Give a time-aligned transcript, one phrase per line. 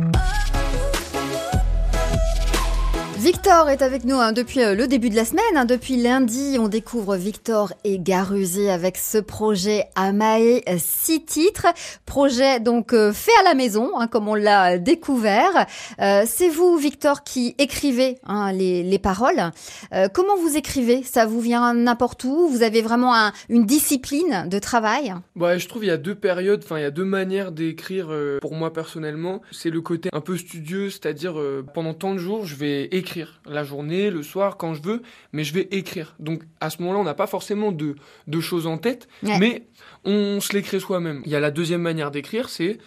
[0.00, 0.47] Oh.
[3.28, 5.44] Victor est avec nous hein, depuis euh, le début de la semaine.
[5.54, 5.66] Hein.
[5.66, 11.66] depuis lundi, on découvre Victor et Garusé avec ce projet Amae, euh, six titres.
[12.06, 15.66] Projet donc euh, fait à la maison, hein, comme on l'a découvert.
[15.98, 18.16] C'est vous, Victor, qui écrivez
[18.54, 19.50] les, paroles.
[20.14, 21.02] comment vous écrivez?
[21.02, 22.48] Ça vous vient n'importe où?
[22.48, 25.14] Vous avez vraiment une discipline de travail?
[25.36, 28.10] Ouais, je trouve il y a deux périodes, enfin il y a deux manières d'écrire
[28.40, 29.42] pour moi personnellement.
[29.50, 31.34] C'est le côté un peu studieux, c'est-à-dire
[31.74, 35.02] pendant tant de jours, je vais écrire écrire la journée, le soir, quand je veux,
[35.32, 36.14] mais je vais écrire.
[36.18, 39.66] Donc à ce moment-là, on n'a pas forcément de, de, choses en tête, mais
[40.04, 41.22] on se l'écrit soi-même.
[41.24, 42.78] Il y a la deuxième manière d'écrire, c'est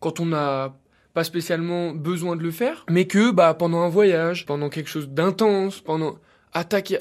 [0.00, 0.74] quand on n'a
[1.14, 5.08] pas spécialement besoin de le faire, mais que bah pendant un voyage, pendant quelque chose
[5.08, 6.18] d'intense, pendant
[6.52, 6.98] attaquer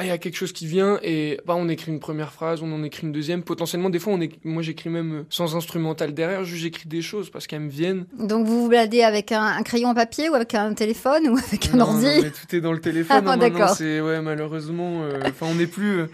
[0.00, 2.62] ah, il y a quelque chose qui vient et bah, on écrit une première phrase,
[2.62, 3.42] on en écrit une deuxième.
[3.42, 4.30] Potentiellement, des fois, on est...
[4.44, 8.06] moi j'écris même euh, sans instrumental derrière, juste j'écris des choses parce qu'elles me viennent.
[8.16, 11.74] Donc vous vous bladez avec un, crayon en papier ou avec un téléphone ou avec
[11.74, 13.24] un ordi non, mais Tout est dans le téléphone.
[13.26, 13.70] ah, hein, d'accord.
[13.70, 15.02] C'est ouais, malheureusement.
[15.02, 16.02] Euh, enfin, on n'est plus.
[16.02, 16.06] Euh,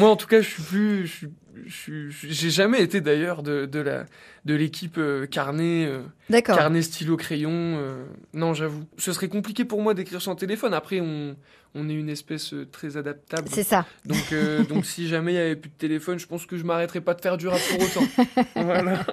[0.00, 1.06] moi, en tout cas, je suis plus.
[1.06, 1.28] Je suis
[1.66, 4.06] j'ai jamais été d'ailleurs de, de la
[4.44, 8.84] de l'équipe euh, carnet euh, carnet stylo crayon euh, non j'avoue.
[8.98, 10.74] Ce serait compliqué pour moi d'écrire sur un téléphone.
[10.74, 11.36] Après on
[11.74, 13.48] on est une espèce très adaptable.
[13.50, 13.86] C'est ça.
[14.04, 14.34] Donc
[14.68, 17.14] donc si jamais il y avait plus de téléphone je pense que je m'arrêterais pas
[17.14, 18.06] de faire du rap pour autant.
[18.56, 19.06] Voilà.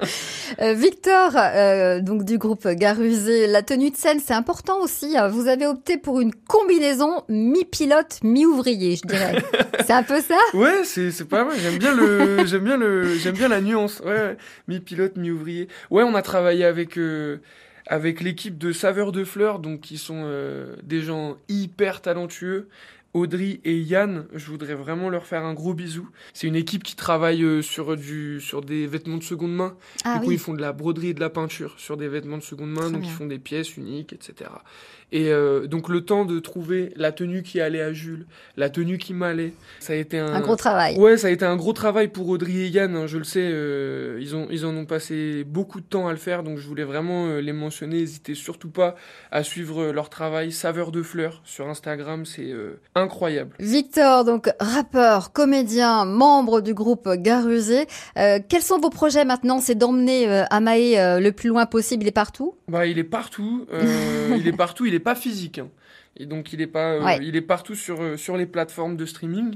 [0.74, 5.28] Victor donc du groupe Garusé la tenue de scène c'est important aussi hein.
[5.28, 9.44] vous avez opté pour une combinaison mi pilote mi ouvrier je dirais.
[9.86, 10.38] C'est un peu ça?
[10.54, 11.58] Ouais c'est c'est pas mal.
[11.60, 14.02] J'aime bien le j'aime bien le, j'aime bien la nuance.
[14.06, 14.38] Ouais,
[14.68, 15.68] mi-pilote, mi-ouvrier.
[15.90, 17.38] Ouais, on a travaillé avec euh,
[17.88, 22.68] avec l'équipe de Saveur de Fleurs, donc qui sont euh, des gens hyper talentueux.
[23.14, 26.10] Audrey et Yann, je voudrais vraiment leur faire un gros bisou.
[26.34, 29.76] C'est une équipe qui travaille euh, sur du sur des vêtements de seconde main.
[30.06, 32.38] Ah du coup, ils font de la broderie et de la peinture sur des vêtements
[32.38, 34.50] de seconde main, donc ils font des pièces uniques, etc.
[35.12, 39.00] Et euh, donc le temps de trouver la tenue qui allait à Jules, la tenue
[39.00, 40.34] qui m'allait, ça a été un...
[40.34, 40.42] un...
[40.42, 40.98] gros travail.
[40.98, 42.96] Ouais, ça a été un gros travail pour Audrey et Yann.
[42.96, 46.12] Hein, je le sais, euh, ils ont ils en ont passé beaucoup de temps à
[46.12, 47.98] le faire, donc je voulais vraiment euh, les mentionner.
[48.00, 48.96] N'hésitez surtout pas
[49.32, 50.52] à suivre leur travail.
[50.52, 52.54] Saveur de fleurs sur Instagram, c'est
[53.00, 53.56] incroyable.
[53.60, 57.88] Victor, donc rappeur, comédien, membre du groupe Garusé.
[58.16, 59.60] quels sont vos projets maintenant?
[59.60, 62.04] C'est d'emmener Amae le plus loin possible.
[62.04, 62.56] Il est partout?
[62.68, 63.66] Bah, il est partout.
[64.38, 64.86] il est partout.
[64.86, 65.60] Il est pas physique.
[65.60, 65.70] Hein.
[66.20, 69.06] Et donc il est pas, euh, il est partout sur euh, sur les plateformes de
[69.06, 69.56] streaming.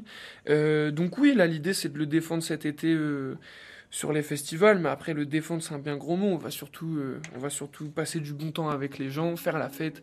[0.50, 2.98] Euh, donc oui, là l'idée c'est de le défendre cet été
[3.94, 6.30] sur les festivals, mais après le défendre c'est un bien gros mot.
[6.30, 7.00] On va surtout,
[7.36, 10.02] on va surtout passer du bon temps avec les gens, faire la fête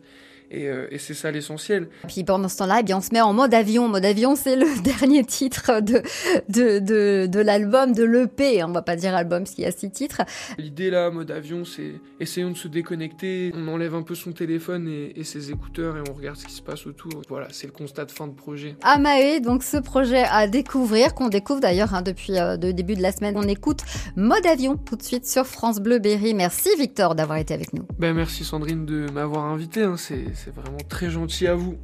[0.53, 1.87] euh, et, c'est ça l'essentiel.
[2.07, 3.87] Puis pendant ce temps-là, eh bien, on se met en mode avion.
[3.87, 6.01] Mode avion, c'est le dernier titre de,
[6.49, 8.63] de, de, de l'album, de l'EP.
[8.63, 10.21] On va pas dire album s'il y a six titres.
[10.57, 13.51] L'idée là, mode avion, c'est essayons de se déconnecter.
[13.55, 16.61] On enlève un peu son téléphone et, ses écouteurs et on regarde ce qui se
[16.61, 17.21] passe autour.
[17.29, 18.75] Voilà, c'est le constat de fin de projet.
[18.81, 23.01] Amae, donc ce projet à découvrir, qu'on découvre d'ailleurs hein, depuis euh, le début de
[23.01, 23.35] la semaine.
[23.37, 23.80] On écoute
[24.15, 26.33] Mode avion tout de suite sur France Bleu Berry.
[26.33, 27.83] Merci Victor d'avoir été avec nous.
[27.99, 29.83] Ben, merci Sandrine de m'avoir invité.
[29.83, 29.95] Hein.
[29.97, 31.75] C'est c'est vraiment très gentil à vous.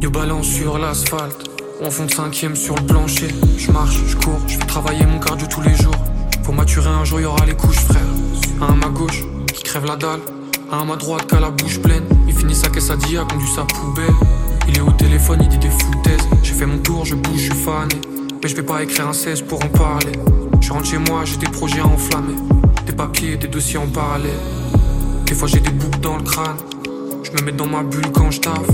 [0.00, 1.48] Yo balance sur l'asphalte,
[1.80, 3.28] on fond cinquième sur le plancher.
[3.56, 5.94] Je marche, je cours, je vais travailler mon cardio tous les jours.
[6.42, 8.02] Faut maturer un jour, y aura les couches, frère.
[8.60, 9.22] Un à ma gauche,
[9.54, 10.20] qui crève la dalle.
[10.72, 12.04] Un à ma droite, qui a la bouche pleine.
[12.26, 14.14] Il finit sa caisse à conduit sa poubelle.
[14.66, 16.26] Il est au téléphone, il dit des foutaises.
[16.42, 17.94] J'ai fait mon tour, je bouge, je suis fané.
[18.42, 20.12] Mais je vais pas écrire un 16 pour en parler.
[20.62, 22.36] Je rentre chez moi, j'ai des projets à enflammer.
[22.86, 24.30] Des papiers, des dossiers en parallèle.
[25.26, 26.56] Des fois j'ai des boucles dans le crâne.
[27.24, 28.70] Je me mets dans ma bulle quand je taffe.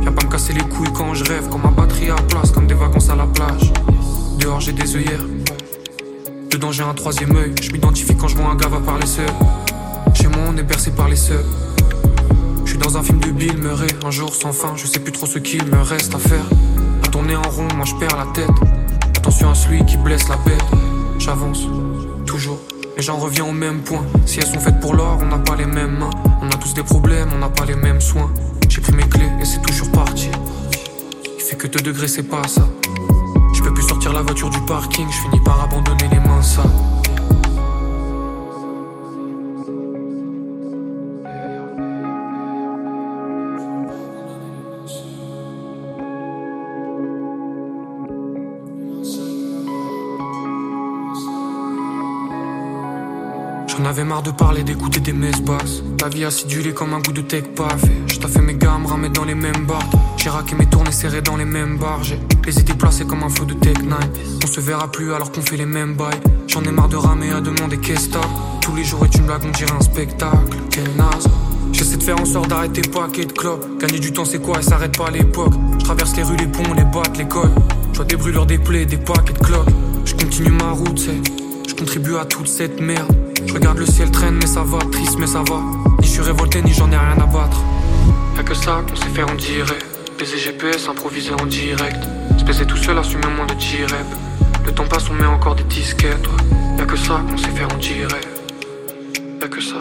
[0.00, 1.48] Viens pas me casser les couilles quand je rêve.
[1.50, 3.72] Quand ma batterie à place, comme des vacances à la plage.
[4.38, 5.24] Dehors j'ai des œillères.
[6.50, 7.52] Dedans j'ai un troisième œil.
[7.60, 9.26] Je m'identifie quand je vois un gars va parler seul.
[10.14, 11.44] Chez moi on est bercé par les seuls.
[12.64, 13.88] Je suis dans un film de Bill Murray.
[14.06, 16.46] Un jour sans fin, je sais plus trop ce qu'il me reste à faire.
[17.02, 18.50] À tourner en rond, moi je perds la tête.
[19.16, 20.62] Attention à celui qui blesse la bête.
[23.04, 24.02] J'en reviens au même point.
[24.24, 26.08] Si elles sont faites pour l'or, on n'a pas les mêmes mains.
[26.40, 28.32] On a tous des problèmes, on n'a pas les mêmes soins.
[28.66, 30.30] J'ai pris mes clés et c'est toujours parti.
[31.36, 32.66] Il fait que 2 degrés, c'est pas ça.
[33.52, 36.62] Je peux plus sortir la voiture du parking, je finis par abandonner les mains ça.
[53.76, 55.82] J'en avais marre de parler, d'écouter des messes basses.
[56.00, 58.02] La vie acidulée comme un goût de tech pas fait.
[58.06, 59.82] Je fait mes gammes, ramé dans les mêmes bars.
[60.16, 62.00] J'ai raqué mes tournées serrées dans les mêmes bars.
[62.46, 63.98] Les idées placées comme un flot de tech 9.
[64.44, 66.20] On se verra plus alors qu'on fait les mêmes bails.
[66.46, 68.10] J'en ai marre de ramer à demander qu'est-ce
[68.60, 70.56] Tous les jours est une blague, on dirait un spectacle.
[70.70, 71.26] Quel naze.
[71.72, 73.66] J'essaie de faire en sorte d'arrêter paquets de clopes.
[73.80, 74.60] Gagner du temps, c'est quoi?
[74.60, 75.54] Et s'arrête pas à l'époque.
[75.80, 77.50] Je traverse les rues, les ponts, les boîtes, l'école.
[77.90, 79.70] Je vois des brûlures, des plaies, des paquets de clopes.
[80.04, 81.20] Je continue ma route, c'est.
[81.68, 83.23] Je contribue à toute cette merde.
[83.46, 84.78] Je regarde le ciel traîne, mais ça va.
[84.90, 85.60] Triste, mais ça va.
[86.00, 87.60] Ni je suis révolté, ni j'en ai rien à battre.
[88.36, 89.84] Y'a que ça qu'on sait faire en direct.
[90.18, 92.02] Baiser GPS, improviser en direct.
[92.38, 94.06] Se baiser tout seul, assumer moins de T-rep.
[94.64, 96.26] Le temps passe, on met encore des disquettes.
[96.26, 96.78] ouais.
[96.78, 98.28] Y'a que ça qu'on sait faire en direct.
[99.40, 99.78] Y'a que ça.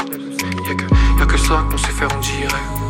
[0.68, 2.83] Y'a que, y'a que ça qu'on sait faire en direct.